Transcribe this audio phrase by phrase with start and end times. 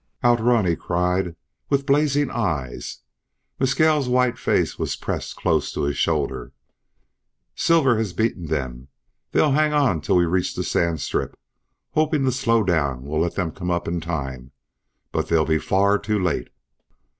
[0.23, 1.35] "Outrun!" he cried,
[1.69, 3.01] with blazing eyes.
[3.59, 6.53] Mescal's white face was pressed close to his shoulder.
[7.53, 8.87] "Silver has beaten them.
[9.31, 11.37] They'll hang on till we reach the sand strip,
[11.91, 14.53] hoping the slow down will let them come up in time.
[15.11, 16.49] But they'll be far too late."